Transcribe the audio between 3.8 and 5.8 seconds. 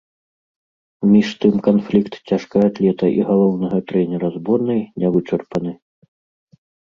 трэнера зборнай не вычарпаны.